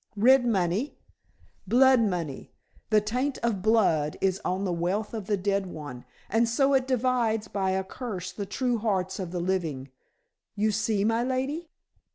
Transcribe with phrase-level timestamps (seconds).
[0.17, 0.97] "Red money?"
[1.67, 2.51] "Blood money.
[2.89, 6.87] The taint of blood is on the wealth of the dead one, and so it
[6.87, 9.91] divides by a curse the true hearts of the living.
[10.55, 11.69] You see, my lady?"